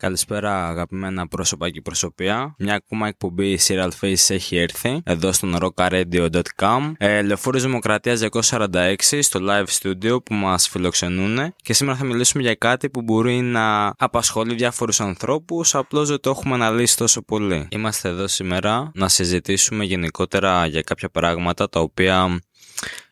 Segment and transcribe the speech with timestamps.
[0.00, 2.54] Καλησπέρα αγαπημένα πρόσωπα και προσωπία.
[2.58, 6.92] Μια ακόμα εκπομπή Serial Face έχει έρθει εδώ στο rockradio.com.
[6.98, 12.54] Ε, Λεωφόρος Δημοκρατίας 246 στο live studio που μας φιλοξενούν και σήμερα θα μιλήσουμε για
[12.54, 17.68] κάτι που μπορεί να απασχολεί διάφορους ανθρώπους απλώς δεν το έχουμε αναλύσει τόσο πολύ.
[17.70, 22.40] Είμαστε εδώ σήμερα να συζητήσουμε γενικότερα για κάποια πράγματα τα οποία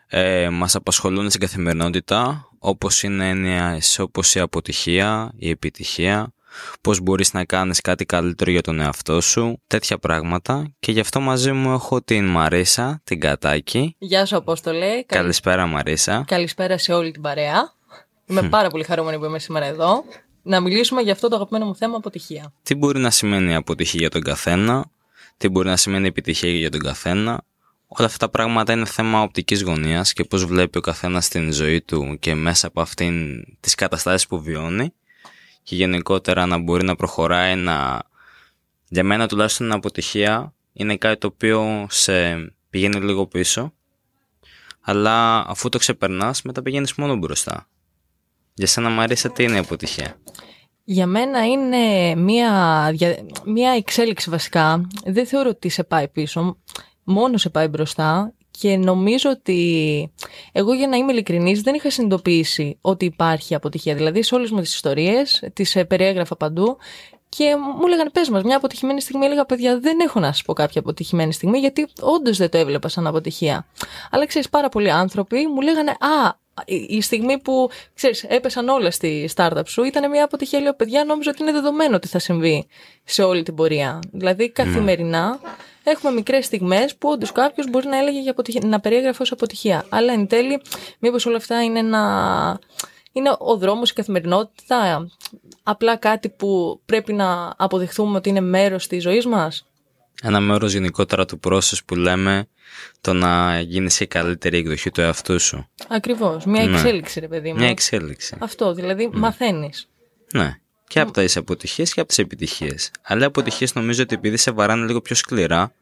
[0.07, 6.33] ε, μας απασχολούν στην καθημερινότητα όπως είναι έννοιες όπως η αποτυχία, η επιτυχία
[6.81, 11.21] πώς μπορείς να κάνεις κάτι καλύτερο για τον εαυτό σου, τέτοια πράγματα και γι' αυτό
[11.21, 13.95] μαζί μου έχω την Μαρίσα, την Κατάκη.
[13.99, 15.03] Γεια σου Απόστολε.
[15.07, 16.25] Καλησπέρα Μαρίσα.
[16.27, 17.73] Καλησπέρα σε όλη την παρέα.
[18.27, 20.05] Είμαι πάρα πολύ χαρούμενη που είμαι σήμερα εδώ
[20.43, 22.53] να μιλήσουμε για αυτό το αγαπημένο μου θέμα αποτυχία.
[22.63, 24.91] Τι μπορεί να σημαίνει αποτυχία για τον καθένα,
[25.37, 27.43] τι μπορεί να σημαίνει επιτυχία για τον καθένα.
[27.87, 31.81] Όλα αυτά τα πράγματα είναι θέμα οπτικής γωνίας και πώς βλέπει ο καθένας την ζωή
[31.81, 34.93] του και μέσα από αυτήν τις καταστάσεις που βιώνει
[35.69, 38.03] και γενικότερα να μπορεί να προχωράει να...
[38.89, 42.37] Για μένα τουλάχιστον η αποτυχία είναι κάτι το οποίο σε
[42.71, 43.73] πηγαίνει λίγο πίσω
[44.81, 47.69] αλλά αφού το ξεπερνάς μετά πηγαίνεις μόνο μπροστά.
[48.55, 50.21] Για σένα Μαρίσα τι είναι η αποτυχία;
[50.85, 52.95] Για μένα είναι μία,
[53.45, 54.87] μία εξέλιξη βασικά.
[55.05, 56.59] Δεν θεωρώ ότι σε πάει πίσω,
[57.05, 60.13] μόνο σε πάει μπροστά και νομίζω ότι
[60.53, 63.95] εγώ για να είμαι ειλικρινής δεν είχα συνειδητοποιήσει ότι υπάρχει αποτυχία.
[63.95, 66.77] Δηλαδή σε όλες μου τις ιστορίες τις ε, περιέγραφα παντού
[67.29, 69.27] και μου έλεγαν πες μας μια αποτυχημένη στιγμή.
[69.27, 72.89] Έλεγα παιδιά δεν έχω να σας πω κάποια αποτυχημένη στιγμή γιατί όντως δεν το έβλεπα
[72.89, 73.67] σαν αποτυχία.
[74.11, 79.31] Αλλά ξέρεις πάρα πολλοί άνθρωποι μου λέγανε α η στιγμή που ξέρεις, έπεσαν όλα στη
[79.35, 80.61] startup σου ήταν μια αποτυχία.
[80.61, 82.67] Λέω παιδιά νόμιζα ότι είναι δεδομένο ότι θα συμβεί
[83.05, 83.99] σε όλη την πορεία.
[84.13, 84.49] Δηλαδή ναι.
[84.49, 85.41] καθημερινά
[85.91, 89.85] έχουμε μικρές στιγμές που όντως κάποιος μπορεί να έλεγε για αποτυχία, να περιέγραφε ως αποτυχία.
[89.89, 90.63] Αλλά εν τέλει,
[90.99, 92.61] μήπως όλα αυτά είναι ένα.
[93.13, 95.09] Είναι ο δρόμος, η καθημερινότητα,
[95.63, 99.67] απλά κάτι που πρέπει να αποδεχθούμε ότι είναι μέρος της ζωής μας;
[100.23, 102.49] Ένα μέρος γενικότερα του process που λέμε
[103.01, 105.69] το να γίνεις η καλύτερη εκδοχή του εαυτού σου.
[105.89, 106.45] Ακριβώς.
[106.45, 106.77] Μια ναι.
[106.77, 107.59] εξέλιξη, ρε παιδί μου.
[107.59, 108.37] Μια εξέλιξη.
[108.39, 109.19] Αυτό, δηλαδή ναι.
[109.19, 109.89] μαθαίνεις.
[110.33, 110.55] Ναι.
[110.87, 112.91] Και από τι αποτυχίες και από τις επιτυχίες.
[113.03, 115.73] Αλλά οι αποτυχίες νομίζω ότι επειδή σε βαράνε λίγο πιο σκληρά,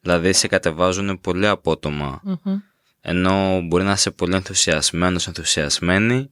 [0.00, 1.46] δηλαδή σε κατεβάζουν πολύ
[3.06, 6.30] ενώ μπορεί να είσαι πολύ ενθουσιασμένος, ενθουσιασμένη,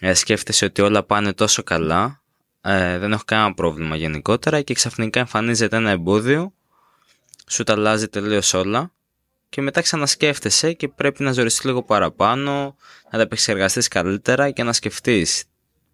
[0.00, 2.20] ε, σκέφτεσαι ότι όλα πάνε τόσο καλά,
[2.66, 6.52] ε, δεν έχω κανένα πρόβλημα γενικότερα και ξαφνικά εμφανίζεται ένα εμπόδιο,
[7.48, 8.92] σου τα αλλάζει τελείως όλα
[9.48, 14.72] και μετά ξανασκέφτεσαι και πρέπει να ζοριστείς λίγο παραπάνω, να τα επεξεργαστείς καλύτερα και να
[14.72, 15.44] σκεφτείς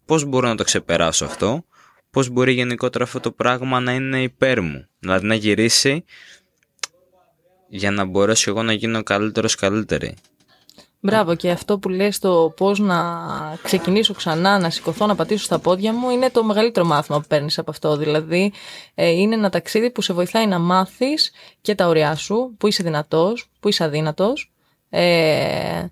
[0.05, 1.65] πώς μπορώ να το ξεπεράσω αυτό,
[2.09, 6.03] πώς μπορεί γενικότερα αυτό το πράγμα να είναι υπέρ μου, δηλαδή να γυρίσει
[7.69, 10.15] για να μπορέσω εγώ να γίνω καλύτερος καλύτερη.
[11.03, 13.03] Μπράβο και αυτό που λες το πώς να
[13.63, 17.57] ξεκινήσω ξανά, να σηκωθώ, να πατήσω στα πόδια μου είναι το μεγαλύτερο μάθημα που παίρνεις
[17.59, 17.97] από αυτό.
[17.97, 18.53] Δηλαδή
[18.95, 22.83] ε, είναι ένα ταξίδι που σε βοηθάει να μάθεις και τα ωριά σου, που είσαι
[22.83, 24.51] δυνατός, που είσαι αδύνατος
[24.89, 25.85] ε,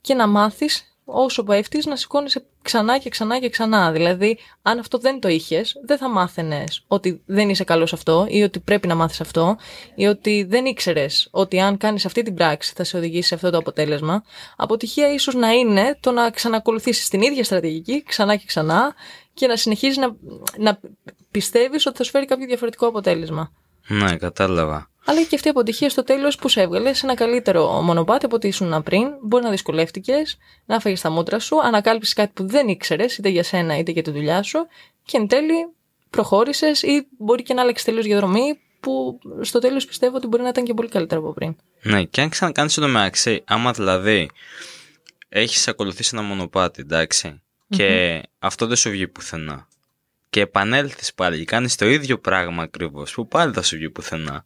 [0.00, 3.92] και να μάθεις όσο πέφτεις να σηκώνεις ξανά και ξανά και ξανά.
[3.92, 8.42] Δηλαδή, αν αυτό δεν το είχες, δεν θα μάθαινες ότι δεν είσαι καλός αυτό ή
[8.42, 9.56] ότι πρέπει να μάθεις αυτό
[9.94, 13.50] ή ότι δεν ήξερες ότι αν κάνεις αυτή την πράξη θα σε οδηγήσει σε αυτό
[13.50, 14.24] το αποτέλεσμα.
[14.56, 18.94] Αποτυχία ίσως να είναι το να ξανακολουθήσεις την ίδια στρατηγική ξανά και ξανά
[19.34, 20.16] και να συνεχίζεις να,
[20.58, 20.80] να
[21.30, 23.52] πιστεύεις ότι θα σου φέρει κάποιο διαφορετικό αποτέλεσμα.
[23.86, 24.90] Ναι, κατάλαβα.
[25.04, 28.36] Αλλά και αυτή η αποτυχία στο τέλος που σε έβγαλες σε ένα καλύτερο μονοπάτι από
[28.36, 29.06] ό,τι ήσουν πριν.
[29.22, 33.42] Μπορεί να δυσκολεύτηκες, να φάγεις τα μούτρα σου, ανακάλυψες κάτι που δεν ήξερες, είτε για
[33.42, 34.66] σένα είτε για τη δουλειά σου,
[35.04, 35.68] και εν τέλει
[36.10, 40.48] προχώρησες ή μπορεί και να άλλαξες τελείως διαδρομή που στο τέλος πιστεύω ότι μπορεί να
[40.48, 41.56] ήταν και πολύ καλύτερο από πριν.
[41.82, 44.30] Ναι, και αν ξανακάνεις το μεταξύ, άμα δηλαδή
[45.28, 46.86] έχεις ακολουθήσει ένα μονοπάτι,
[47.68, 49.68] και αυτό δεν σου βγει πουθενά.
[50.36, 54.44] Και επανέλθεις πάλι και κάνεις το ίδιο πράγμα ακριβώς, που πάλι θα σου βγει πουθενά.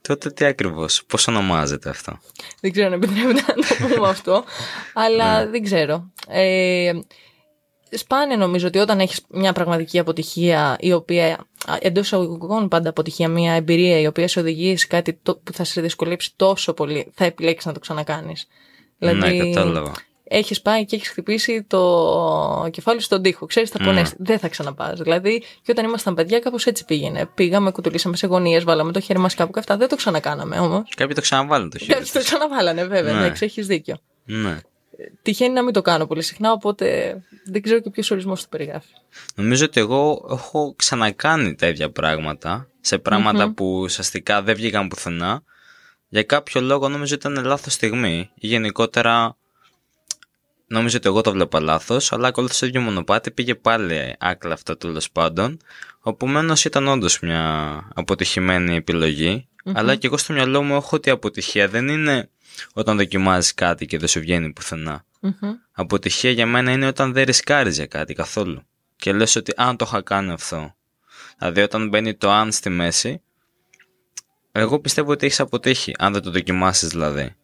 [0.00, 2.18] Τότε τι ακριβώς, πώς ονομάζεται αυτό;
[2.60, 4.44] Δεν ξέρω αν επιτρέπεται να το πούμε αυτό,
[4.94, 5.50] αλλά ναι.
[5.50, 6.12] δεν ξέρω.
[6.28, 6.92] Ε,
[7.90, 11.46] σπάνια νομίζω ότι όταν έχεις μια πραγματική αποτυχία, η οποία
[11.80, 15.80] εντός εισαγωγικών πάντα αποτυχία, μια εμπειρία η οποία σε οδηγεί σε κάτι που θα σε
[15.80, 18.46] δυσκολέψει τόσο πολύ, θα επιλέξεις να το ξανακάνεις.
[18.98, 19.92] Ναι, δηλαδή, κατάλαβα
[20.32, 23.46] έχεις πάει και έχεις χτυπήσει το κεφάλι στον τοίχο.
[23.46, 24.14] Ξέρεις, θα πονέσεις.
[24.18, 25.00] Δεν θα ξαναπάς.
[25.00, 27.26] Δηλαδή, και όταν ήμασταν παιδιά, κάπως έτσι πήγαινε.
[27.34, 29.76] Πήγαμε, κουτουλήσαμε σε γωνίες, βάλαμε το χέρι μας κάπου και αυτά.
[29.76, 30.92] Δεν το ξανακάναμε όμως.
[30.96, 31.92] Κάποιοι το ξαναβάλουν το χέρι.
[31.92, 33.20] Κάποιοι το ξαναβάλανε, βέβαια.
[33.20, 33.96] Ναι, έχεις δίκιο.
[34.24, 34.58] Ναι.
[35.22, 37.16] Τυχαίνει να μην το κάνω πολύ συχνά, οπότε
[37.46, 38.92] δεν ξέρω και ποιος ορισμός το περιγράφει.
[39.34, 45.42] Νομίζω ότι εγώ έχω ξανακάνει τα ίδια πράγματα σε πραγματα που ουσιαστικά δεν βγήκαν πουθενά.
[46.08, 48.30] Για κάποιο λόγο νομίζω ήταν λάθος στιγμή.
[48.34, 49.36] Ή γενικότερα
[50.70, 54.76] νόμιζε ότι εγώ το βλέπα λάθος, αλλά ακολούθησε το ίδιο μονοπάτι, πήγε πάλι άκλα αυτό
[54.76, 55.58] τέλος πάντων.
[56.00, 57.42] Οπομένω ήταν όντως μια
[57.94, 59.48] αποτυχημένη επιλογή.
[59.72, 62.30] Αλλά και εγώ στο μυαλό μου έχω ότι η αποτυχία δεν είναι
[62.72, 65.04] όταν δοκιμάζεις κάτι και δεν σου βγαίνει πουθενά.
[65.72, 68.62] Αποτυχία για μένα είναι όταν δεν ρισκάρεις για κάτι καθόλου.
[68.96, 70.74] Και λες ότι αν το είχα κάνει αυτό.
[71.38, 73.22] Δηλαδή όταν μπαίνει το αν στη μέση,
[74.52, 77.34] εγώ πιστεύω ότι έχεις αποτύχει, αν δεν το δοκιμάσεις δηλαδή.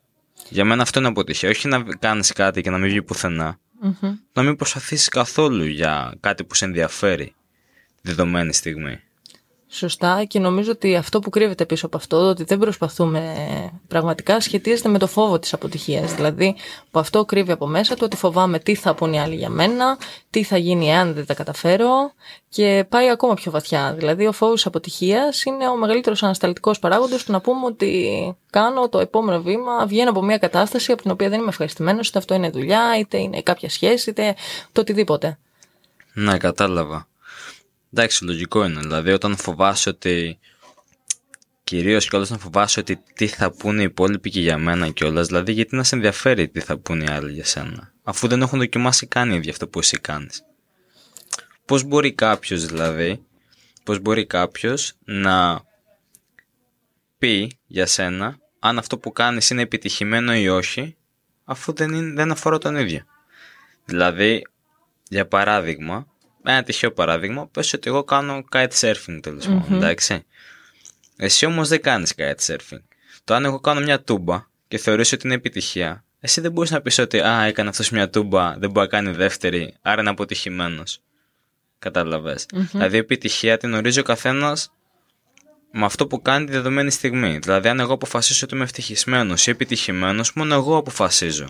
[0.49, 1.49] Για μένα αυτό είναι αποτυχία.
[1.49, 3.59] Όχι να κάνεις κάτι και να μην βγει πουθενά.
[4.33, 7.35] Να μην προσπαθήσεις καθόλου για κάτι που σε ενδιαφέρει
[7.95, 9.01] τη δεδομένη στιγμή.
[9.77, 13.35] Σωστά και νομίζω ότι αυτό που κρύβεται πίσω από αυτό, ότι δεν προσπαθούμε
[13.89, 16.15] πραγματικά, σχετίζεται με το φόβο της αποτυχίας.
[16.15, 16.57] Δηλαδή,
[16.91, 19.99] που αυτό κρύβει από μέσα του ότι φοβάμαι τι θα πούν οι άλλοι για μένα,
[20.31, 22.13] τι θα γίνει αν δεν τα καταφέρω
[22.49, 23.95] και πάει ακόμα πιο βαθιά.
[23.99, 28.89] Δηλαδή, ο φόβος της αποτυχίας είναι ο μεγαλύτερος ανασταλτικός παράγοντας του να πούμε ότι κάνω
[28.89, 32.35] το επόμενο βήμα, βγαίνω από μια κατάσταση από την οποία δεν είμαι ευχαριστημένος, είτε αυτό
[32.35, 34.35] είναι δουλειά, είτε είναι κάποια σχέση, είτε
[34.73, 35.39] το οτιδήποτε.
[36.13, 37.07] Ναι, κατάλαβα.
[37.93, 38.81] Εντάξει, λογικό είναι.
[38.81, 40.39] Δηλαδή, όταν φοβάσαι ότι.
[41.65, 45.27] Κυρίως και να φοβάσαι ότι τι θα πούνε οι υπόλοιποι και για μένα κιόλας.
[45.27, 47.93] Δηλαδή, γιατί να σε ενδιαφέρει τι θα πούνε οι άλλοι για σένα.
[48.03, 50.45] Αφού δεν έχουν δοκιμάσει καν ήδη αυτό που εσύ κάνεις.
[51.65, 53.25] Πώς μπορεί κάποιος δηλαδή,
[53.85, 55.65] πώς μπορεί κάποιος να
[57.19, 60.97] πει για σένα αν αυτό που κάνεις είναι επιτυχημένο ή όχι,
[61.45, 63.05] αφού δεν, είναι, δεν αφορά τον ίδιο.
[63.85, 64.47] Δηλαδή,
[65.09, 66.07] για παράδειγμα,
[66.47, 69.61] ένα τυχαίο παράδειγμα, πες ότι εγώ κάνω kitesurfing τέλος mm-hmm.
[69.61, 70.25] πάντων, εντάξει.
[71.17, 72.83] Εσύ όμως δεν κάνεις kitesurfing.
[73.25, 76.81] Το αν εγώ κάνω μια τούμπα και θεωρείς ότι είναι επιτυχία, εσύ δεν μπορείς να
[76.81, 81.01] πεις ότι Α, έκανε αυτός μια τούμπα, δεν μπορεί να κάνει δεύτερη, άρα είναι αποτυχημένος.
[81.79, 82.47] Κατάλαβες.
[82.55, 82.69] Mm-hmm.
[82.71, 84.71] Δηλαδή, επιτυχία την ορίζει ο καθένας
[85.73, 87.39] με αυτό που κάνει τη δεδομένη στιγμή.
[87.39, 91.47] Δηλαδή, αν εγώ αποφασίσω ότι είμαι ευτυχισμένος ή επιτυχημένος, μόνο εγώ αποφασίζω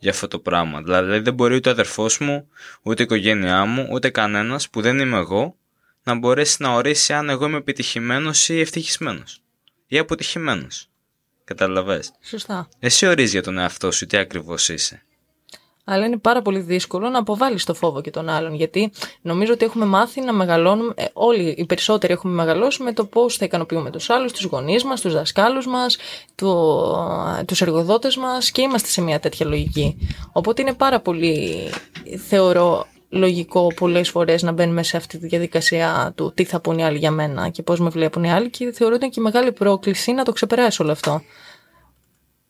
[0.00, 0.82] για αυτό το πράγμα.
[0.82, 2.48] Δηλαδή δεν μπορεί ούτε ο αδερφός μου,
[2.82, 5.56] ούτε η οικογένειά μου, ούτε κανένας που δεν είμαι εγώ
[6.02, 9.42] να μπορέσει να ορίσει αν εγώ είμαι επιτυχημένος ή ευτυχισμένος.
[9.86, 10.88] Ή αποτυχημένος.
[11.44, 12.68] Καταλαβες; Σωστά.
[12.78, 15.04] Εσύ ορίζεις για τον εαυτό σου τι ακριβώς είσαι
[15.90, 18.54] αλλά είναι πάρα πολύ δύσκολο να αποβάλεις το φόβο και των άλλων.
[18.54, 18.92] Γιατί
[19.22, 23.36] νομίζω ότι έχουμε μάθει να μεγαλώνουμε, ε, όλοι οι περισσότεροι έχουμε μεγαλώσει με το πώς
[23.36, 25.98] θα ικανοποιούμε τους άλλους, τους γονείς μας, τους δασκάλους μας,
[27.46, 30.08] τους εργοδότες μας και είμαστε σε μια τέτοια λογική.
[30.32, 31.68] Οπότε είναι πάρα πολύ,
[32.28, 36.84] θεωρώ, λογικό πολλές φορές να μπαίνουμε σε αυτή τη διαδικασία του τι θα πούνε οι
[36.84, 39.52] άλλοι για μένα και πώς με βλέπουν οι άλλοι και θεωρώ ότι είναι και μεγάλη
[39.52, 41.22] πρόκληση να το ξεπεράσει όλο αυτό.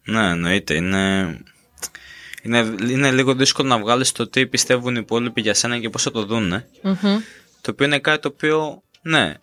[0.05, 0.75] Ναι, εννοείται.
[0.75, 1.39] Είναι
[2.43, 6.03] είναι, είναι λίγο δύσκολο να βγάλεις το τι πιστεύουν οι υπόλοιποι για σένα και πώς
[6.03, 6.69] θα το δουνε
[7.61, 9.35] Το οποίο είναι κάτι το οποίο, ναι,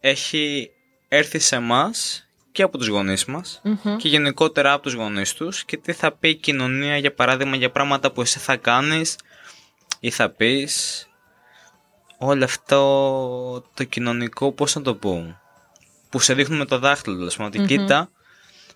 [0.00, 0.70] έχει
[1.08, 3.62] έρθει σε εμάς και από τους γονείς μας
[3.96, 7.70] και γενικότερα από τους γονείς τους και τι θα πει η κοινωνία για παράδειγμα για
[7.70, 9.16] πράγματα που εσύ θα κάνεις
[10.00, 11.06] ή θα πεις.
[12.18, 12.80] Όλο αυτό
[13.74, 15.40] το κοινωνικό πώς να το πω
[16.10, 18.10] που σε δείχνουν με το δάχτυλο δηλαδή, ότι κοίτα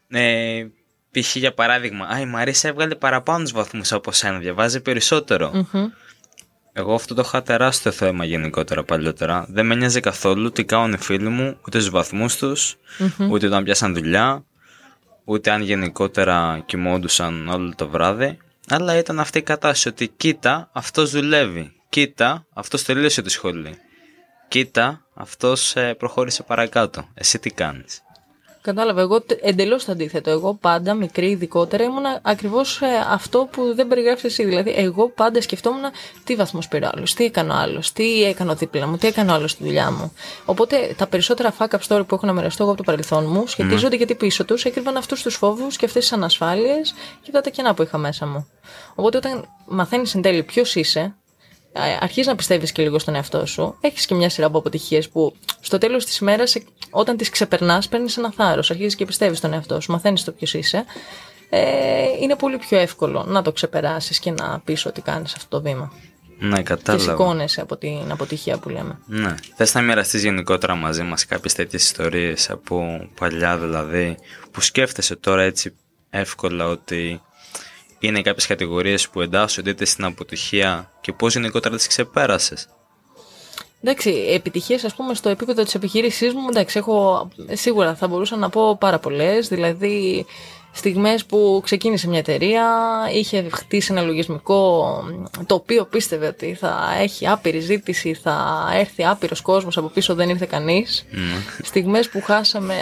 [0.08, 0.66] ε,
[1.10, 1.36] π.χ.
[1.36, 4.80] για παράδειγμα, Α, η Μαρίσα έβγαλε παραπάνω του βαθμούς από σένα, διαβάζει
[6.72, 9.46] Εγώ αυτό το είχα τεράστιο θέμα γενικότερα παλιότερα.
[9.48, 12.76] Δεν με νοιάζει καθόλου τι κάνουν οι φίλοι μου, ούτε στους βαθμούς τους,
[13.30, 14.44] ούτε όταν πιάσαν δουλειά,
[15.24, 18.38] ούτε αν γενικότερα κοιμόντουσαν όλο το βράδυ.
[18.68, 21.72] Αλλά ήταν αυτή η κατάσταση ότι κοίτα, αυτός δουλεύει.
[21.88, 23.74] Κοίτα, αυτός τελείωσε τη σχολή.
[24.48, 27.08] Κοίτα, αυτός ε, προχώρησε παρακάτω.
[27.14, 28.02] Εσύ τι κάνεις.
[28.68, 29.00] Κατάλαβα.
[29.00, 30.30] Εγώ εντελώς το αντίθετο.
[30.30, 34.44] Εγώ πάντα, μικρή ειδικότερα, ήμουν ακριβώς ε, αυτό που δεν περιγράφεις εσύ.
[34.44, 35.82] Δηλαδή, εγώ πάντα σκεφτόμουν
[36.24, 39.64] τι βαθμό πήρε άλλος, τι έκανε άλλος, τι έκανε δίπλα μου, τι έκανε άλλο στη
[39.64, 40.12] δουλειά μου.
[40.44, 43.46] Οπότε τα περισσότερα fuck up story που έχω να μοιραστώ εγώ από το παρελθόν μου
[43.46, 43.98] σχετίζονται mm.
[43.98, 47.74] γιατί πίσω τους έκρυβαν αυτούς τους φόβους και αυτές τις ανασφάλειες και αυτά τα κενά
[47.74, 48.48] που είχα μέσα μου.
[48.94, 51.14] Οπότε όταν μαθαίνεις εν τέλει ποιος είσαι,
[52.00, 53.76] αρχίζεις να πιστεύεις και λίγο στον εαυτό σου.
[53.80, 56.44] Έχεις και μια σειρά από αποτυχίες που στο τέλος της ημέρα,
[56.90, 58.70] όταν τις ξεπερνάς, παίρνεις ένα θάρρος.
[58.70, 60.84] Αρχίζεις και πιστεύεις στον εαυτό σου, μαθαίνεις το ποιος είσαι.
[61.50, 61.60] Ε,
[62.20, 65.92] είναι πολύ πιο εύκολο να το ξεπεράσεις και να πεις ότι κάνεις αυτό το βήμα.
[66.38, 67.04] Ναι, κατάλαβα.
[67.04, 68.98] Και σηκώνεσαι από την αποτυχία που λέμε.
[69.06, 69.34] Ναι.
[69.56, 74.16] Θες να μοιραστείς γενικότερα μαζί μας κάποιες τέτοιες ιστορίες από παλιά δηλαδή,
[74.50, 75.74] που σκέφτεσαι τώρα έτσι
[76.10, 77.20] εύκολα ότι
[77.98, 82.68] είναι κάποιες κατηγορίες που εντάσσονται είτε στην αποτυχία και πώς γενικότερα τις ξεπέρασες.
[83.82, 88.48] Εντάξει, επιτυχίες ας πούμε στο επίπεδο της επιχείρησής μου, εντάξει, έχω, σίγουρα θα μπορούσα να
[88.48, 90.26] πω πάρα πολλές, δηλαδή
[90.72, 92.66] στιγμές που ξεκίνησε μια εταιρεία,
[93.12, 94.86] είχε χτίσει ένα λογισμικό
[95.46, 100.28] το οποίο πίστευε ότι θα έχει άπειρη ζήτηση, θα έρθει άπειρος κόσμος, από πίσω δεν
[100.28, 101.04] ήρθε κανείς.
[101.12, 101.16] Mm.
[101.62, 102.74] Στιγμές που χάσαμε,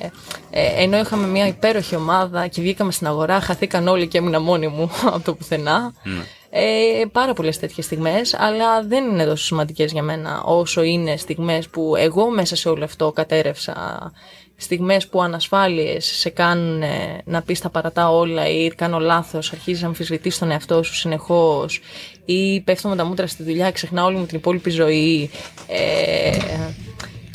[0.00, 0.06] ε,
[0.50, 4.68] ε, ενώ είχαμε μια υπέροχη ομάδα και βγήκαμε στην αγορά, χαθήκαν όλοι και έμεινα μόνοι
[4.68, 5.92] μου από το πουθενά.
[6.04, 6.08] Mm.
[6.50, 11.68] Ε, πάρα πολλές τέτοιες στιγμές, αλλά δεν είναι τόσο σημαντικές για μένα όσο είναι στιγμές
[11.68, 14.12] που εγώ μέσα σε όλο αυτό κατέρευσα.
[14.60, 16.82] Στιγμές που ανασφάλειες σε κάνουν
[17.24, 21.80] να πεις τα παρατά όλα ή κάνω λάθος, αρχίζεις να αμφισβητείς τον εαυτό σου συνεχώς
[22.24, 25.30] ή πέφτω με τα μούτρα στη δουλειά, ξεχνάω όλη μου την υπόλοιπη ζωή.
[25.66, 26.36] Ε,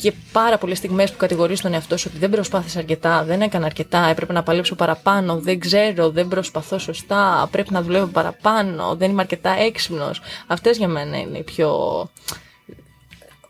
[0.04, 3.66] και πάρα πολλές στιγμές που κατηγορείς τον εαυτό σου ότι δεν προσπάθησα αρκετά, δεν έκανα
[3.66, 9.10] αρκετά, έπρεπε να παλέψω παραπάνω, δεν ξέρω, δεν προσπαθώ σωστά, πρέπει να δουλεύω παραπάνω, δεν
[9.10, 10.20] είμαι αρκετά έξυπνος.
[10.46, 11.70] Αυτές για μένα είναι οι πιο.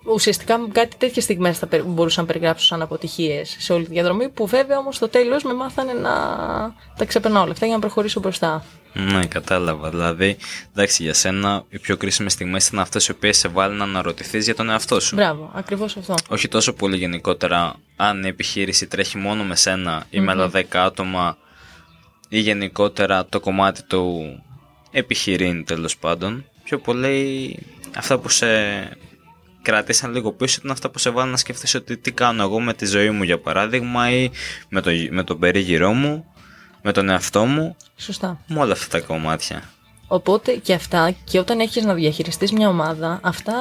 [0.05, 4.47] Ουσιαστικά κάτι τέτοιες στιγμές θα μπορούσα να περιγράψω σαν αποτυχίες σε όλη τη διαδρομή, που
[4.47, 6.13] βέβαια όμως στο τέλος με μάθανε να
[6.97, 8.65] τα ξεπερνάω όλα αυτά για να προχωρήσω μπροστά.
[8.93, 9.91] Ναι, κατάλαβα.
[9.91, 10.37] Δηλαδή,
[10.73, 14.45] εντάξει, για σένα οι πιο κρίσιμες στιγμές ήταν αυτές οι οποίες σε βάλουν να αναρωτηθείς
[14.45, 15.15] για τον εαυτό σου.
[15.15, 16.15] Μπράβο, ακριβώς αυτό.
[16.29, 20.63] Όχι τόσο πολύ γενικότερα αν η επιχείρηση τρέχει μόνο με σένα ή με άλλα 10
[20.73, 21.37] άτομα
[22.29, 24.23] ή γενικότερα το κομμάτι του
[24.91, 26.45] επιχειρήν τέλος πάντων.
[26.65, 27.59] Πιο πολύ
[27.97, 28.47] αυτά που σε
[29.65, 32.75] κρατήσαν λίγο πίσω ήταν αυτά που σε βάλουν να σκεφτείς ότι τι κάνω εγώ με
[32.75, 34.31] τη ζωή μου για παράδειγμα ή
[34.69, 36.25] με, το, με τον περίγυρό μου
[36.87, 37.77] με τον εαυτό μου.
[37.97, 38.41] Σωστά.
[38.47, 39.63] Με όλα αυτά τα κομμάτια.
[40.09, 43.55] Οπότε και αυτά, και όταν έχεις να διαχειριστείς μια ομάδα, αυτά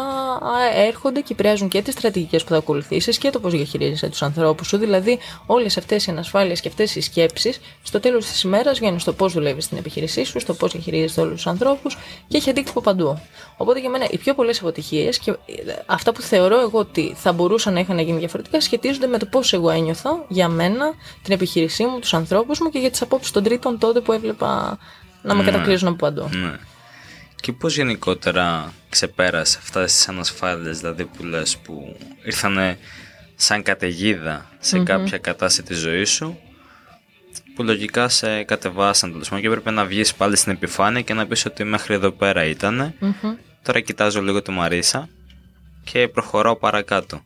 [0.75, 4.67] έρχονται και επηρεάζουν και τις στρατηγικές που θα ακολουθήσεις και το πώς διαχειρίζεσαι τους ανθρώπους
[4.67, 4.77] σου.
[4.77, 9.13] Δηλαδή, όλες αυτές οι ανασφάλειες και αυτές οι σκέψεις, στο τέλος της ημέρας βγαίνουν στο
[9.13, 11.97] πώς δουλεύεις στην επιχείρησή σου, στο πώς διαχειρίζεσαι όλους τους ανθρώπους
[12.27, 13.19] και έχει αντίκτυπο παντού.
[13.57, 15.35] Οπότε για μένα οι πιο πολλές αποτυχίες και ε,
[15.85, 19.53] αυτά που θεωρώ εγώ ότι θα μπορούσαν να είχαν γίνει διαφορετικά σχετίζονται με το πώς
[19.53, 23.43] εγώ ένιωθα για μένα, την επιχείρησή μου, τους ανθρώπους μου και για τις απόψεις των
[23.43, 24.77] τρίτων τότε που έβλεπα
[25.23, 25.51] να με ναι.
[25.51, 26.29] κατακλείζουν από παντού.
[26.31, 26.55] Ναι.
[27.35, 32.77] Και πώς γενικότερα ξεπέρασε αυτά τις ανασφάλειες δηλαδή που λες που ήρθαν
[33.35, 36.37] σαν καταιγίδα σε κάποια κατάσταση της ζωής σου
[37.55, 41.27] που λογικά σε κατεβάσαν τέλος πάντων και έπρεπε να βγεις πάλι στην επιφάνεια και να
[41.27, 42.93] πεις ότι μέχρι εδώ πέρα ήταν.
[43.63, 45.09] Τώρα κοιτάζω λίγο τη Μαρίσα
[45.83, 47.25] και προχωράω παρακάτω.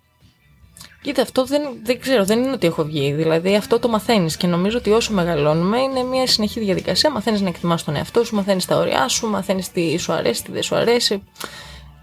[1.01, 3.13] Κοίτα, αυτό δεν, δεν ξέρω, δεν είναι ότι έχω βγει.
[3.13, 7.11] Δηλαδή, αυτό το μαθαίνεις και νομίζω ότι όσο μεγαλώνουμε είναι μια συνεχή διαδικασία.
[7.11, 10.51] Μαθαίνεις να εκτιμάς τον εαυτό σου, μαθαίνεις τα όρια σου, μαθαίνεις τι σου αρέσει, τι
[10.51, 11.23] δεν σου αρέσει.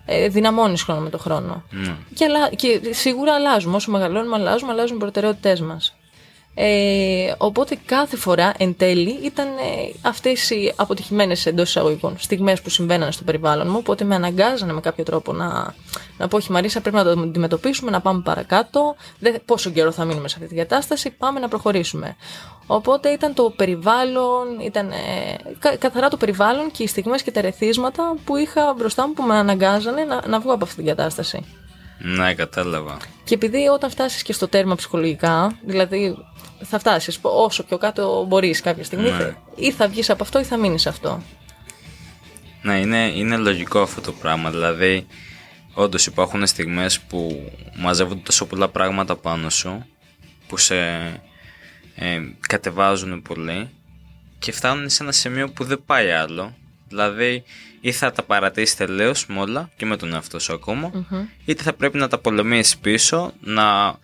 [0.07, 1.63] Ε, δυναμώνεις χρόνο με το χρόνο.
[1.73, 1.95] Mm.
[2.15, 3.77] Και, και σίγουρα αλλάζουμε.
[3.77, 5.95] Όσο μεγαλώνουμε, αλλάζουμε, αλλάζουν οι προτεραιότητές μας.
[6.57, 12.71] Ε, οπότε κάθε φορά εν τέλει ήταν ε, αυτές οι αποτυχημένες εντός εισαγωγικών στιγμές που
[12.71, 13.77] συμβαίνανε στο περιβάλλον μου.
[13.79, 15.75] Οπότε με αναγκάζανε με κάποιο τρόπο να,
[16.19, 18.97] να πω όχι Μαρίσα πρέπει να το αντιμετωπίσουμε να πάμε παρακάτω.
[19.19, 22.17] Δεν, πόσο καιρό θα μείνουμε σε αυτή τη κατάσταση πάμε να προχωρήσουμε
[22.67, 28.15] οπότε ήταν το περιβάλλον ήταν ε, καθαρά το περιβάλλον και οι στιγμές και τα ρεθίσματα
[28.25, 31.45] που είχα μπροστά μου που με αναγκάζανε να, να βγω από αυτή την κατάσταση
[32.05, 32.97] ναι, κατάλαβα.
[33.25, 36.17] Και επειδή όταν φτάσεις και στο τέρμα ψυχολογικά, δηλαδή
[36.63, 39.37] θα φτάσεις όσο πιο κάτω μπορείς κάποια στιγμή, ναι.
[39.57, 41.23] ή θα βγεις από αυτό ή θα μείνεις αυτό.
[42.63, 44.51] Ναι, είναι, είναι λογικό αυτό το πράγμα.
[44.51, 45.07] Δηλαδή,
[45.75, 49.87] όντως υπάρχουν στιγμές που μαζεύονται τόσο πολλά πράγματα πάνω σου
[50.49, 50.77] που σε
[51.95, 53.71] ε, κατεβάζουν πολύ
[54.39, 56.55] και φτάνουν σε ένα σημείο που δεν πάει άλλο.
[56.89, 57.43] Δηλαδή,
[57.85, 61.07] ή θα τα παρατήσει τελείως με όλα και με τον εαυτό σου ακομα
[61.45, 63.97] είτε θα πρέπει να τα πολεμήσεις πίσω, να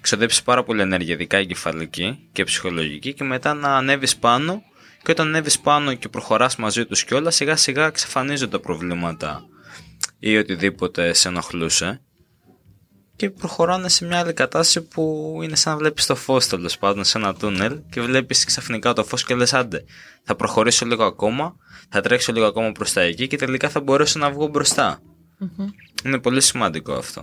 [0.00, 4.62] ξοδέψεις πάρα πολύ ενέργεια, ειδικά εγκεφαλική και ψυχολογική, και μετά να ανέβεις πάνω.
[5.02, 9.44] Και όταν ανέβεις πάνω και προχωράς μαζί τους και όλα, σιγά σιγά εξαφανίζονται τα προβλήματα
[10.18, 12.00] ή οτιδήποτε σε ενοχλούσε.
[13.16, 17.04] Και προχωράνε σε μια άλλη κατάσταση που είναι σαν να βλέπεις το φως τέλος πάντων
[17.04, 19.84] σε ένα τούνελ και βλέπεις ξαφνικά το φως και λες: Άντε,
[20.22, 21.56] θα προχωρήσω λίγο ακόμα,
[21.88, 24.50] θα τρέξω λίγο ακόμα προς τα εκεί και τελικά θα μπορέσω να βγω
[26.04, 27.22] Είναι πολύ σημαντικό αυτό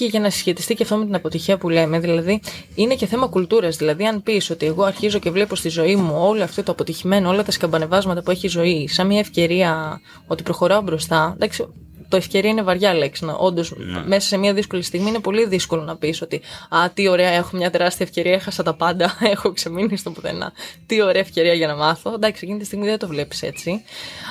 [0.00, 2.40] και για να συσχετιστεί και αυτό με την αποτυχία που λέμε, δηλαδή
[2.74, 3.76] είναι και θέμα κουλτούρας.
[3.76, 7.28] Δηλαδή, αν πεις ότι εγώ αρχίζω και βλέπω στη ζωή μου όλο αυτό το αποτυχημένο,
[7.28, 11.32] όλα τα σκαμπανεβάσματα που έχει η ζωή, σαν μια ευκαιρία ότι προχωράω μπροστά.
[11.34, 11.66] Εντάξει,
[12.10, 13.24] το ευκαιρία είναι βαριά λέξη.
[13.38, 14.02] Όντως, ναι.
[14.06, 17.56] μέσα σε μια δύσκολη στιγμή είναι πολύ δύσκολο να πεις ότι Α, τι ωραία, έχω
[17.56, 20.52] μια τεράστια ευκαιρία, έχασα τα πάντα, έχω ξεμείνει στο πουθενά.
[20.86, 22.12] Τι ωραία ευκαιρία για να μάθω.
[22.14, 23.82] Εντάξει, εκείνη τη στιγμή δεν το βλέπεις έτσι.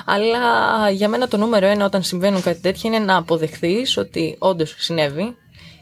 [0.06, 0.40] Αλλά
[0.90, 5.36] για μένα το νούμερο ένα όταν συμβαίνουν κάτι τέτοιο είναι να αποδεχθείς ότι όντως συνέβη,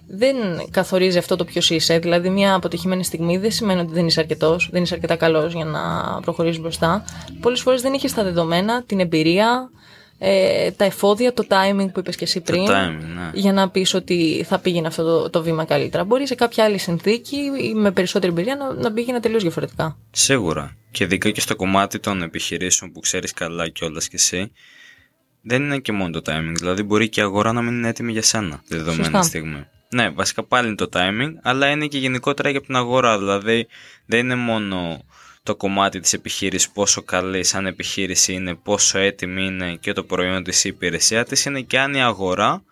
[0.07, 0.35] δεν
[0.71, 1.99] καθορίζει αυτό το ποιος είσαι.
[1.99, 5.65] Δηλαδή, μια αποτυχημένη στιγμή δεν σημαίνει ότι δεν είσαι αρκετός, δεν είσαι αρκετά καλός για
[5.65, 5.79] να
[6.21, 7.05] προχωρήσεις μπροστά.
[7.41, 9.69] Πολλές φορές δεν είχε τα δεδομένα, την εμπειρία,
[10.19, 13.29] ε, τα εφόδια, το timing που είπες και εσύ πριν, Το timing, ναι.
[13.33, 16.03] για να πεις ότι θα πήγαινε αυτό το, το βήμα καλύτερα.
[16.03, 19.97] Μπορεί σε κάποια άλλη συνθήκη ή με περισσότερη εμπειρία να, να πήγαινε τελείως διαφορετικά.
[20.11, 20.77] Σίγουρα.
[20.91, 24.51] Και ειδικά και στο κομμάτι των επιχειρήσεων που ξέρεις καλά κιόλας κι εσύ,
[25.41, 26.53] δεν είναι και μόνο το timing.
[26.55, 29.21] Δηλαδή, μπορεί και η αγορά να μην είναι έτοιμη για σένα τη δεδομένη Σωστά.
[29.21, 29.65] στιγμή.
[29.89, 33.17] Ναι, βασικά πάλι είναι το timing, αλλά είναι και γενικότερα για την αγορά.
[33.17, 33.67] Δηλαδή,
[34.05, 35.03] δεν είναι μόνο
[35.47, 40.43] το κομμάτι της επιχείρησης πόσο καλή σαν επιχείρηση είναι, πόσο έτοιμη είναι και το προϊόν
[40.43, 42.63] της ή η υπηρεσία της, είναι και αν η αγορά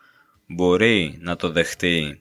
[0.48, 2.20] μπορεί να το δεχτεί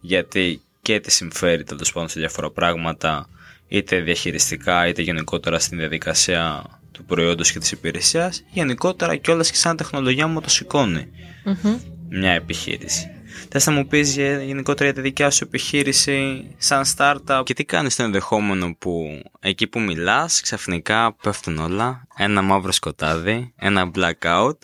[0.00, 3.28] γιατί και τη συμφέρει τέλος πάντων σε διάφορα πράγματα
[3.68, 9.76] είτε διαχειριστικά είτε γενικότερα στην διαδικασία του προϊόντος και της υπηρεσίας γενικότερα κιόλας και σαν
[9.76, 11.08] τεχνολογία μου το σηκώνει
[11.44, 11.78] Μμμ.
[12.08, 13.10] μια επιχείρηση.
[13.50, 17.64] Θες να μου πεις για- γενικότερα για τη δικιά σου επιχείρηση σαν startup; Και τι
[17.64, 24.58] κάνεις στο ενδεχόμενο που εκεί που μιλάς ξαφνικά πέφτουν όλα, ένα μαύρο σκοτάδι, ένα blackout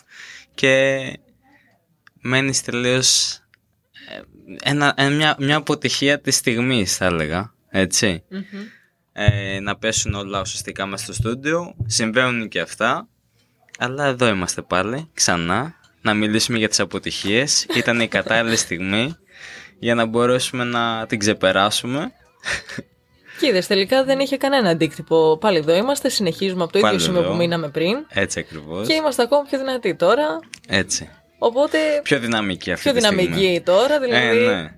[0.55, 1.01] και
[2.21, 3.33] μένεις τελείως
[4.09, 4.21] ε,
[4.71, 8.23] ένα, ε, μια, μια αποτυχία της στιγμής θα έλεγα, έτσι.
[9.13, 13.09] Ε, να πέσουν όλα ουσιαστικά μέσα στο στούντιο, συμβαίνουν και αυτά,
[13.79, 17.67] αλλά εδώ είμαστε πάλι, ξανά, να μιλήσουμε για τις αποτυχίες.
[17.77, 19.17] Ήταν η κατάλληλη στιγμή
[19.79, 22.13] για να μπορέσουμε να την ξεπεράσουμε.
[23.41, 25.39] Και είδες, τελικά δεν είχε κανένα αντίκτυπο.
[25.41, 27.31] Πάλι εδώ είμαστε, συνεχίζουμε από το ίδιο Πάλι σημείο εδώ.
[27.31, 28.87] που μείναμε πριν Έτσι ακριβώς.
[28.87, 30.39] και είμαστε ακόμα πιο δυνατοί τώρα.
[30.69, 31.09] Έτσι.
[31.39, 33.23] Οπότε Πιο δυναμική αυτή πιο τη στιγμή.
[33.23, 34.27] δυναμική τώρα, δηλαδή.
[34.39, 34.75] Ε, ναι.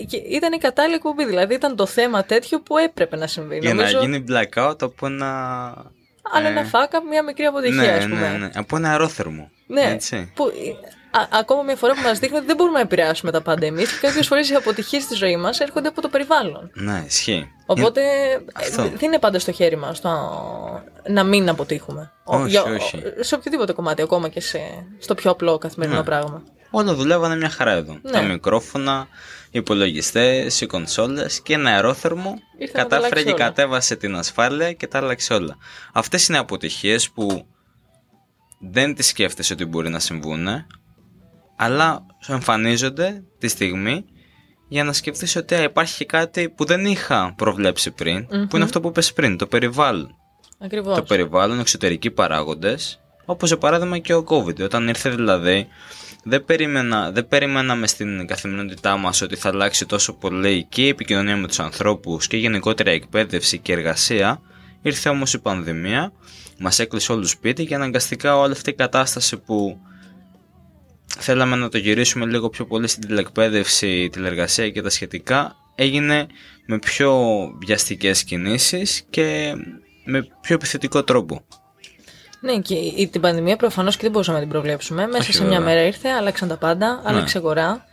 [0.00, 3.58] Ε, και Ήταν η κατάλληλη εκπομπή, δηλαδή ήταν το θέμα τέτοιο που έπρεπε να συμβεί.
[3.58, 5.92] Για Νομίζω, να γίνει blackout από ένα...
[6.32, 8.28] άλλο ε, ένα φάκα, μια μικρή αποτυχία, ναι, ας πούμε.
[8.28, 8.50] ναι, ναι.
[8.54, 9.50] Από ένα αερόθερμο.
[9.66, 10.32] Ναι, Έτσι.
[10.34, 10.44] που,
[11.10, 13.92] α, ακόμα μια φορά που μας δείχνει ότι δεν μπορούμε να επηρεάσουμε τα πάντα εμείς
[13.92, 16.70] και κάποιες φορές οι αποτυχίες στη ζωή μας έρχονται από το περιβάλλον.
[16.74, 17.50] Ναι, ισχύει.
[17.66, 18.00] Οπότε
[18.54, 18.82] Αυτό.
[18.82, 20.00] ε, δεν είναι πάντα στο χέρι μας
[21.08, 22.12] να μην αποτύχουμε.
[22.24, 23.02] Ο- Όχι, όχι.
[23.20, 24.58] Σε οποιοδήποτε κομμάτι, ακόμα και σε,
[24.98, 26.04] στο πιο απλό καθημερινό Ναι.
[26.04, 26.42] πράγμα.
[26.70, 27.98] Όλα δουλεύανε μια χαρά εδώ.
[28.02, 28.10] Ναι.
[28.10, 29.06] Τα μικρόφωνα,
[29.43, 33.44] οι υπολογιστές, οι κονσόλες και ένα αερόθερμο Ήρθε να τα κατάφερε αλλάξει και όλα.
[33.44, 35.56] κατέβασε την ασφάλεια και τα άλλαξε όλα.
[35.92, 37.46] Αυτές είναι αποτυχίες που
[38.60, 40.46] δεν τις σκέφτεσαι ότι μπορεί να συμβούν,
[41.56, 44.04] αλλά σου εμφανίζονται τη στιγμή
[44.68, 48.64] για να σκεφτείς ότι α, υπάρχει και κάτι που δεν είχα προβλέψει πριν, που είναι
[48.64, 50.16] αυτό που είπες πριν, το περιβάλλον.
[50.58, 50.96] Ακριβώς.
[50.96, 54.60] Το περιβάλλον, εξωτερικοί παράγοντες, όπως για παράδειγμα και ο COVID.
[54.60, 55.68] Όταν ήρθε δηλαδή,
[56.24, 61.36] δεν, περίμενα, δεν περιμέναμε στην καθημερινότητά μας ότι θα αλλάξει τόσο πολύ και η επικοινωνία
[61.36, 64.40] με τους ανθρώπους και γενικότερα η εκπαίδευση και η εργασία.
[64.82, 66.12] Ήρθε όμως η πανδημία,
[66.58, 69.78] μας έκλεισε όλους σπίτι και αναγκαστικά όλη αυτή η κατάσταση που
[71.18, 76.26] θέλαμε να το γυρίσουμε λίγο πιο πολύ στην τηλεκπαίδευση, τηλεργασία και τα σχετικά έγινε
[76.66, 77.22] με πιο
[77.66, 79.54] βιαστικές κινήσεις και
[80.04, 81.44] με πιο επιθετικό τρόπο.
[82.44, 85.06] Ναι, και η, την πανδημία προφανώς και δεν μπορούσαμε να την προβλέψουμε.
[85.06, 85.74] Μέσα Όχι, σε μια βέβαια.
[85.74, 87.00] μέρα ήρθε, άλλαξαν τα πάντα, Ναι.
[87.04, 87.84] άλλαξε αγορά.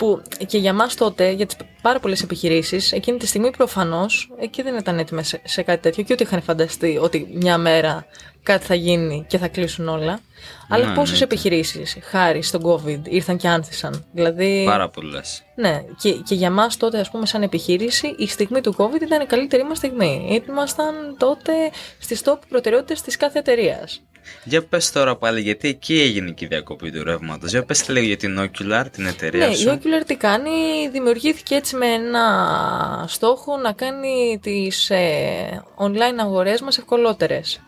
[0.00, 4.62] Που και για μας τότε, για τις πάρα πολλές επιχειρήσεις, εκείνη τη στιγμή προφανώς εκεί
[4.62, 8.06] δεν ήταν έτοιμε σε, σε κάτι τέτοιο και ούτε είχαν φανταστεί ότι μια μέρα
[8.42, 10.20] κάτι θα γίνει και θα κλείσουν όλα.
[10.68, 11.24] Αλλά Ναι, πόσες εννοείται.
[11.24, 14.04] επιχειρήσεις, χάρη στον COVID, ήρθαν και άνθησαν.
[14.12, 14.62] Δηλαδή.
[14.66, 15.42] Πάρα πολλές.
[15.54, 19.20] Ναι, και, και για μας τότε, ας πούμε, σαν επιχείρηση, η στιγμή του COVID ήταν
[19.20, 20.42] η καλύτερη μας στιγμή.
[20.48, 21.52] Ήμασταν τότε
[21.98, 24.02] στις top προτεραιότητες της κάθε εταιρείας.
[24.44, 27.50] Για πες τώρα πάλι γιατί εκεί έγινε και η διακοπή του ρεύματος.
[27.50, 29.68] Για πες λίγο για την Ocular, την εταιρεία Ναι, η σου.
[29.68, 30.50] Ocular τι κάνει,
[30.92, 37.60] δημιουργήθηκε έτσι με ένα στόχο να κάνει τις ε, online αγορές μας ευκολότερες.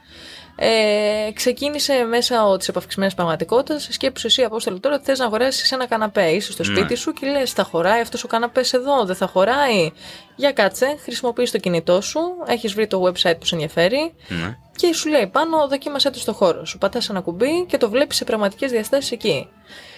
[0.64, 3.88] Ε, ξεκίνησε μέσα της επαυξημένη πραγματικότητας.
[3.90, 6.24] Σκέψου εσύ, Απόστολη, τώρα ότι θες να αγοράσεις ένα καναπέ.
[6.30, 6.76] Είσαι στο Ναι.
[6.76, 9.90] σπίτι σου και λες: Θα χωράει αυτός ο καναπές εδώ, δεν θα χωράει.
[10.36, 14.56] Για κάτσε, χρησιμοποιείς το κινητό σου, έχεις βρει το website που σε ενδιαφέρει Ναι.
[14.76, 16.78] και σου λέει πάνω δοκίμασέ το στο χώρο σου.
[16.78, 19.48] Πατάς ένα κουμπί και το βλέπεις σε πραγματικές διαστάσεις εκεί.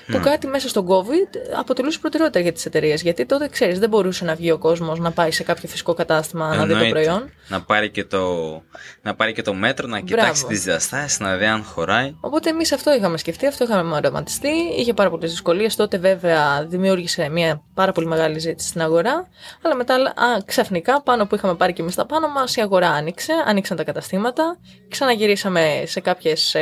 [0.06, 3.02] Που κάτι μέσα στον COVID αποτελούσε προτεραιότητα για τις εταιρείες.
[3.02, 6.46] Γιατί τότε ξέρεις δεν μπορούσε να βγει ο κόσμος να πάει σε κάποιο φυσικό κατάστημα
[6.46, 6.88] να δει το Εννοείται.
[6.90, 7.30] προϊόν.
[7.48, 8.22] Να πάρει, και το,
[9.02, 12.14] να πάρει και το μέτρο, να κοιτάξει τις διαστάσεις, να δει αν χωράει.
[12.20, 14.52] Οπότε εμείς αυτό είχαμε σκεφτεί, αυτό είχαμε οραματιστεί.
[14.78, 15.76] Είχε πάρα πολλές δυσκολίες.
[15.76, 19.28] Τότε, βέβαια, δημιούργησε μια πάρα πολύ μεγάλη ζήτηση στην αγορά.
[19.62, 22.88] Αλλά μετά, α, ξαφνικά, πάνω που είχαμε πάρει και εμείς τα πάνω μας, η αγορά
[22.90, 24.58] άνοιξε, άνοιξαν τα καταστήματα.
[24.88, 26.56] Ξαναγυρίσαμε σε κάποιες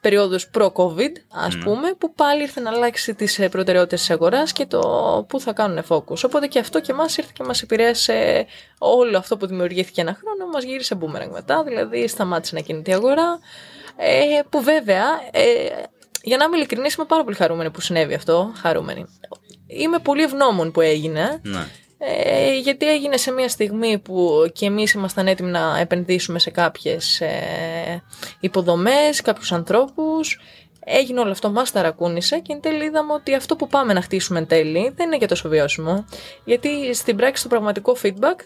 [0.00, 4.66] περιόδους προ-COVID, ας πούμε, που πάλι ήρθε να αλλάξει τις ε, προτεραιότητες της αγοράς και
[4.66, 4.80] το
[5.28, 6.24] πού θα κάνουν focus.
[6.24, 8.46] Οπότε και αυτό και μας ήρθε και μας επηρέασε
[8.78, 12.94] όλο αυτό που δημιουργήθηκε ένα χρόνο, μας γύρισε boomerang μετά, δηλαδή σταμάτησε να κινείται η
[12.94, 13.38] αγορά,
[13.96, 15.42] ε, που βέβαια, ε,
[16.22, 19.04] για να είμαι ειλικρινής, είμαι πάρα πολύ χαρούμενη που συνέβη αυτό, χαρούμενη.
[19.66, 21.66] Είμαι πολύ ευγνώμων που έγινε, Ναι.
[22.02, 27.20] Ε, γιατί έγινε σε μια στιγμή που και εμείς ήμασταν έτοιμοι να επενδύσουμε σε κάποιες
[27.20, 28.02] ε,
[28.40, 30.40] υποδομές, κάποιους ανθρώπους
[30.84, 34.38] έγινε όλο αυτό, μας ταρακούνησε και εν τέλει είδαμε ότι αυτό που πάμε να χτίσουμε
[34.38, 36.04] εν τέλει δεν είναι και τόσο βιώσιμο.
[36.44, 38.36] Γιατί στην πράξη το πραγματικό feedback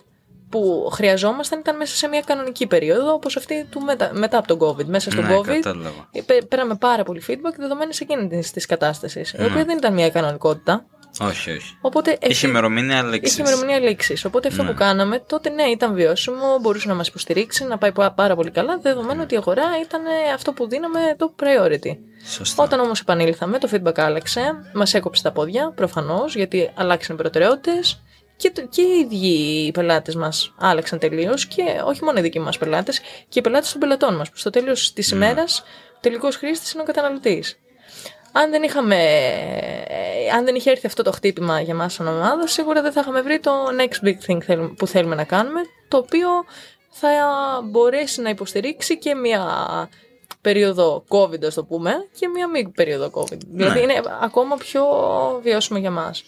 [0.49, 4.11] που χρειαζόμασταν ήταν μέσα σε μια κανονική περίοδο, όπως αυτή του μετα...
[4.13, 4.85] μετά από τον COVID.
[4.85, 6.09] Μέσα στον Ναι, COVID κατάλαβα.
[6.27, 9.45] πέ- πέραμε πάρα πολύ feedback δεδομένης εκείνης της κατάστασης, η Ναι.
[9.47, 10.87] οποία δεν ήταν μια κανονικότητα.
[11.21, 11.77] Όχι, όχι.
[11.81, 13.39] Οπότε Είχε ευθύ- ημερομηνία Είχε λήξης.
[13.39, 14.25] ημερομηνία λήξης.
[14.25, 18.13] Οπότε αυτό που κάναμε τότε ναι, ήταν βιώσιμο, μπορούσε να μας υποστηρίξει, να πάει πα-
[18.13, 21.97] πάρα πολύ καλά, δεδομένου ότι η αγορά ήταν ε, αυτό που δίναμε το priority.
[22.27, 22.63] Σωστά.
[22.63, 24.41] Όταν όμως επανήλθαμε, το feedback άλλαξε,
[24.75, 28.03] μας έκοψε τα πόδια, προφανώς, γιατί αλλάξαν οι προτεραιότητες
[28.37, 29.27] και, το- και οι ίδιοι
[29.67, 33.71] οι πελάτες μας άλλαξαν τελείως και όχι μόνο οι δικοί μας πελάτες, και οι πελάτες
[33.73, 34.31] των πελατών μας.
[34.31, 35.61] Που στο τέλος της ημέρας,
[35.97, 37.59] ο τελικός χρήστης είναι ο καταναλωτής.
[38.37, 38.97] Αν δεν, είχαμε,
[39.89, 43.01] ε, αν δεν είχε έρθει αυτό το χτύπημα για μας σαν ομάδα, σίγουρα δεν θα
[43.01, 46.29] είχαμε βρει το next big thing θέλ- που θέλουμε να κάνουμε, το οποίο
[46.91, 47.09] θα
[47.65, 49.45] μπορέσει να υποστηρίξει και μια
[50.41, 53.39] περίοδο COVID, ας το πούμε, και μια μη περίοδο COVID.
[53.51, 54.85] Δηλαδή είναι ακόμα πιο
[55.43, 56.25] βιώσιμο για μας.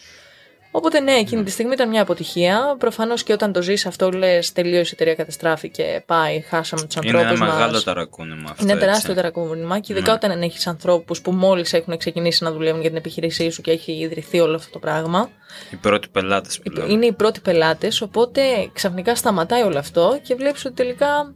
[0.76, 2.76] Οπότε ναι, εκείνη τη στιγμή ήταν μια αποτυχία.
[2.78, 7.16] Προφανώς και όταν το ζεις αυτό, λες τελείω η εταιρεία καταστράφηκε, πάει, χάσαμε τους Είναι
[7.18, 7.54] ανθρώπους ένα μας.
[7.58, 8.62] μεγάλο ταρακούνημα αυτό.
[8.62, 8.84] Είναι έτσι.
[8.84, 12.98] τεράστιο τερακούνημα και ειδικά όταν έχεις ανθρώπους που μόλις έχουν ξεκινήσει να δουλεύουν για την
[12.98, 15.30] επιχείρησή σου και έχει ιδρυθεί όλο αυτό το πράγμα.
[15.70, 16.90] Οι πρώτοι πελάτες πλέον.
[16.90, 18.40] Είναι οι πρώτοι πελάτες, οπότε
[18.72, 21.34] ξαφνικά σταματάει όλο αυτό και βλέπεις ότι τελικά.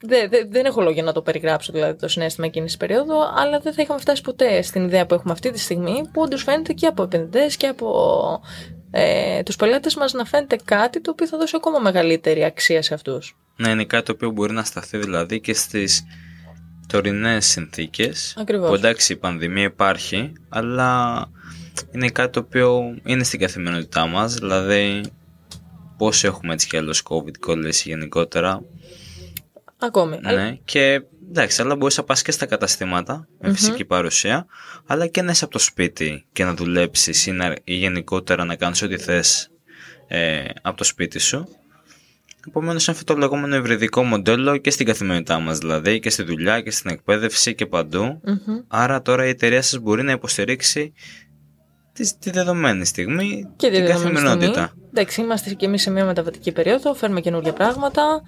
[0.00, 3.58] Δεν, δεν, δεν έχω λόγια να το περιγράψω δηλαδή το συνέστημα εκείνης της περίοδου, αλλά
[3.58, 6.72] δεν θα είχαμε φτάσει ποτέ στην ιδέα που έχουμε αυτή τη στιγμή, που όντως φαίνεται
[6.72, 8.40] και από επενδυτές και από
[8.90, 12.94] ε, τους πελάτες μας να φαίνεται κάτι το οποίο θα δώσει ακόμα μεγαλύτερη αξία σε
[12.94, 13.36] αυτούς.
[13.56, 16.04] Ναι, είναι κάτι το οποίο μπορεί να σταθεί δηλαδή και στις
[16.86, 18.36] τωρινές συνθήκες.
[18.38, 18.68] Ακριβώς.
[18.68, 21.24] Που εντάξει, η πανδημία υπάρχει, αλλά
[21.90, 24.34] είναι κάτι το οποίο είναι στην καθημερινότητά μας.
[24.34, 25.00] Δηλαδή,
[25.96, 28.62] πόσο έχουμε έτσι κι αλλιώ COVID κόλληση γενικότερα.
[29.80, 30.18] Ακόμη.
[30.22, 34.46] Ναι, και εντάξει, αλλά μπορείς να πας και στα καταστήματα με φυσική παρουσία,
[34.86, 38.56] αλλά και να είσαι από το σπίτι και να δουλέψεις ή, να- ή γενικότερα να
[38.56, 39.50] κάνεις ό,τι θες
[40.08, 41.48] ε, από το σπίτι σου.
[42.48, 46.60] Επομένως, είναι αυτό το λεγόμενο ευρυδικό μοντέλο και στην καθημερινότητά μας, δηλαδή και στη δουλειά
[46.60, 48.58] και στην εκπαίδευση και παντου Μμμ.
[48.68, 50.92] Άρα τώρα η εταιρεία σας μπορεί να υποστηρίξει
[51.92, 54.66] τη, τη δεδομένη στιγμή και τη την δεδομένη καθημερινότητα.
[54.66, 54.82] στιγμή.
[54.90, 58.22] Εντάξει, είμαστε και εμείς σε μια μεταβατική περίοδο, φέρνουμε καινούργια πράγματα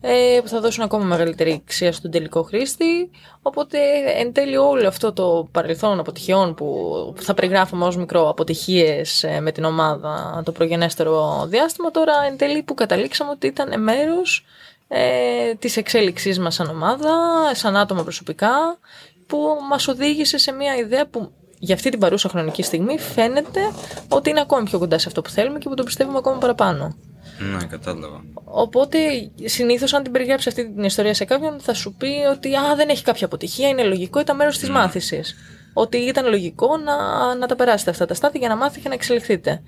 [0.00, 3.10] ε, που θα δώσουν ακόμα μεγαλύτερη αξία στον τελικό χρήστη.
[3.42, 3.78] Οπότε
[4.16, 9.52] εν τέλει όλο αυτό το παρελθόν αποτυχιών που θα περιγράφουμε ως μικρό αποτυχίες ε, με
[9.52, 14.44] την ομάδα το προγενέστερο διάστημα, τώρα εν τέλει που καταλήξαμε ότι ήταν μέρος
[14.88, 17.10] ε, της εξέλιξής μας σαν ομάδα,
[17.54, 18.78] σαν άτομα προσωπικά,
[19.26, 23.60] που μας οδήγησε σε μια ιδέα που για αυτή την παρούσα χρονική στιγμή φαίνεται
[24.08, 26.96] ότι είναι ακόμη πιο κοντά σε αυτό που θέλουμε και που το πιστεύουμε ακόμα παραπάνω.
[27.38, 28.24] Ναι, κατάλαβα.
[28.44, 28.98] Οπότε,
[29.44, 32.88] συνήθως, αν την περιγράψει αυτή την ιστορία σε κάποιον, θα σου πει ότι α, δεν
[32.88, 35.36] έχει κάποια αποτυχία, είναι λογικό, ήταν μέρος της μάθησης.
[35.72, 36.94] Ότι ήταν λογικό να,
[37.34, 39.62] να τα περάσετε αυτά τα στάδια για να μάθετε και να εξελιχθείτε.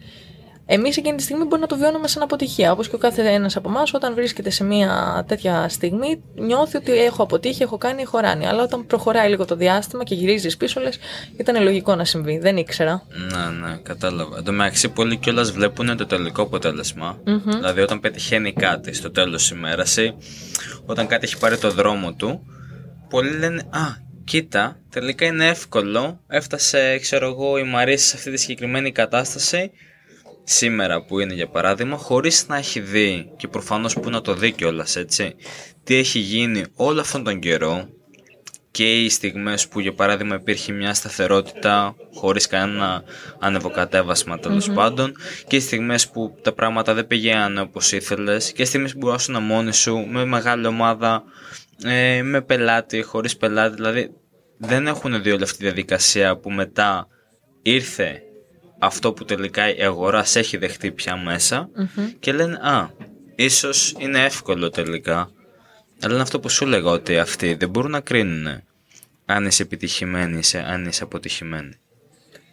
[0.66, 2.72] Εμείς εκείνη τη στιγμή μπορεί να το βιώνουμε σαν αποτυχία.
[2.72, 6.92] Όπως και ο κάθε ένας από εμάς, όταν βρίσκεται σε μια τέτοια στιγμή, νιώθει ότι
[6.92, 8.46] έχω αποτύχει, έχω κάνει, έχω ράνει.
[8.46, 10.98] Αλλά όταν προχωράει λίγο το διάστημα και γυρίζεις πίσω, λες,
[11.37, 12.38] ήταν λογικό να συμβεί.
[12.38, 13.07] Δεν ήξερα.
[13.09, 14.37] Ναι, ναι, κατάλαβα.
[14.37, 17.18] Εν τω μεταξύ, πολλοί κιόλας βλέπουν το τελικό αποτέλεσμα.
[17.44, 20.14] Δηλαδή, όταν πετυχαίνει κάτι στο τέλος της ημέρας ή
[20.87, 22.46] όταν κάτι έχει πάρει το δρόμο του,
[23.09, 26.20] πολλοί λένε Α, κοίτα, τελικά είναι εύκολο.
[26.29, 29.70] Έφτασε, ξέρω εγώ, η Μαρίση σε αυτή τη συγκεκριμένη κατάσταση
[30.44, 34.52] σήμερα που είναι για παράδειγμα, χωρίς να έχει δει και προφανώς που να το δει
[34.52, 35.35] κιόλας έτσι,
[35.85, 37.88] τι έχει γίνει όλο αυτόν τον καιρό
[38.72, 43.02] και οι στιγμές που για παράδειγμα υπήρχε μια σταθερότητα χωρίς κανένα
[43.38, 45.12] ανεβοκατέβασμα τέλος πάντων
[45.46, 49.42] και οι στιγμές που τα πράγματα δεν πηγαίνανε όπως ήθελες και οι στιγμές που μπορούσαν
[49.42, 51.22] μόνοι σου με μεγάλη ομάδα
[51.85, 54.11] ε, με πελάτη, χωρίς πελάτη δηλαδή
[54.59, 57.07] δεν έχουν δει όλη αυτή τη διαδικασία που μετά
[57.62, 58.22] ήρθε
[58.85, 61.68] αυτό που τελικά η αγορά σε έχει δεχτεί πια μεσα
[62.18, 62.88] και λένε α,
[63.35, 65.31] ίσως είναι εύκολο τελικά
[66.03, 68.62] αλλά είναι αυτό που σου λέγα ότι αυτοί δεν μπορούν να κρίνουν
[69.27, 71.73] αν είσαι επιτυχημένη ή αν είσαι αποτυχημένη.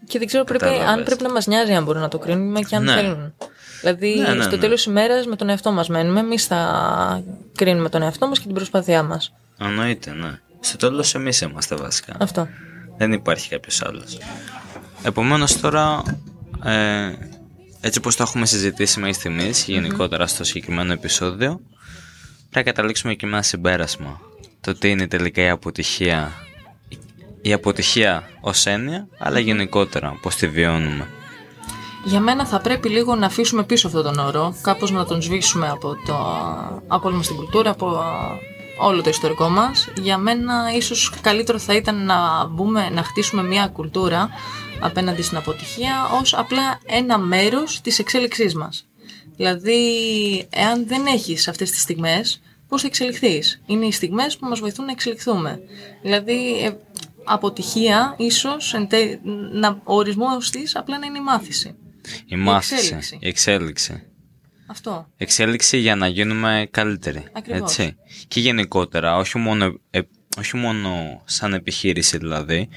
[0.07, 0.89] Και δεν ξέρω πρέπει, Κατάλαβες.
[0.93, 2.93] αν πρέπει να μας νοιάζει αν μπορούν να το κρίνουμε και αν Ναι.
[2.93, 3.33] θέλουν.
[3.81, 4.57] Δηλαδή, Ναι, ναι, στο ναι.
[4.61, 6.19] τέλος της ημέρας με τον εαυτό μας μένουμε.
[6.19, 7.23] Εμείς θα
[7.57, 9.33] κρίνουμε τον εαυτό μας και την προσπάθειά μας.
[9.59, 10.39] Εννοείται, ναι.
[10.59, 12.13] Στο τέλος εμείς είμαστε βασικά.
[12.19, 12.47] Αυτό.
[12.97, 14.17] Δεν υπάρχει κάποιος άλλος.
[15.03, 16.03] Επομένως τώρα,
[16.63, 17.13] ε,
[17.81, 21.59] έτσι όπως το έχουμε συζητήσει μέχρι στιγμής, γενικότερα στο συγκεκριμένο επεισόδιο,
[22.49, 24.19] πρέπει να καταλήξουμε και με ένα συμπέρασμα.
[24.61, 26.31] Το τι είναι τελικά η αποτυχία.
[27.41, 31.07] Η αποτυχία ως έννοια, αλλά γενικότερα πώς τη βιώνουμε.
[32.03, 35.69] Για μένα θα πρέπει λίγο να αφήσουμε πίσω αυτόν τον όρο, κάπως να τον σβήσουμε
[35.69, 36.15] από, το,
[36.87, 38.03] από όλη μας την κουλτούρα, από
[38.79, 39.87] όλο το ιστορικό μας.
[39.97, 44.29] Για μένα ίσως καλύτερο θα ήταν να μπούμε, να χτίσουμε μια κουλτούρα
[44.79, 48.87] απέναντι στην αποτυχία ως απλά ένα μέρος της εξέλιξής μας.
[49.35, 49.81] Δηλαδή,
[50.49, 54.85] εάν δεν έχεις αυτές τις στιγμές, πώς θα εξελιχθείς; Είναι οι στιγμές που μας βοηθούν
[54.85, 55.59] να εξελιχθούμε.
[56.01, 56.71] Δηλαδή, ε,
[57.23, 58.75] αποτυχία ίσως,
[59.51, 61.75] να, ο ορισμός της απλά να είναι η μάθηση.
[62.25, 64.03] Η μάθηση, η εξέλιξη.
[64.67, 65.07] Αυτό.
[65.17, 67.23] Εξέλιξη για να γίνουμε καλύτεροι.
[67.31, 67.77] Ακριβώς.
[67.77, 67.95] Έτσι.
[68.27, 69.99] Και γενικότερα, όχι μόνο, ε,
[70.39, 72.69] όχι μόνο σαν επιχείρηση δηλαδή,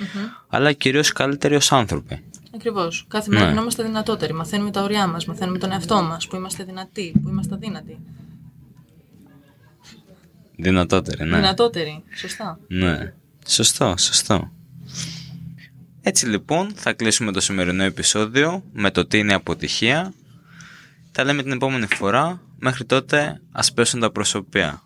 [0.48, 2.24] αλλά κυρίως καλύτεροι ως άνθρωποι.
[2.54, 3.04] Ακριβώς.
[3.08, 4.32] Κάθε μέρα γινόμαστε δυνατότεροι.
[4.32, 7.98] Μαθαίνουμε τα ωριά μας, μαθαίνουμε τον εαυτό μας, που είμαστε δυνατοί, που είμαστε αδύνατοι.
[10.56, 11.36] Δυνατότεροι, ναι.
[11.36, 12.58] Δυνατότεροι, σωστά.
[12.68, 13.12] Ναι.
[13.46, 14.50] Σωστό, σωστό.
[16.00, 20.12] Έτσι λοιπόν θα κλείσουμε το σημερινό επεισόδιο με το τι είναι αποτυχία.
[21.12, 22.40] Τα λέμε την επόμενη φορά.
[22.58, 24.82] Μέχρι τότε ας πέσουν τα προσωπία.